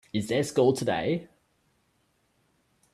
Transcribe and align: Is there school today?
Is 0.13 0.27
there 0.29 0.43
school 0.43 0.73
today? 0.73 1.27